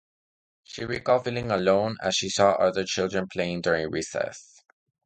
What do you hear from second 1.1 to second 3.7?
feeling alone as she saw other children playing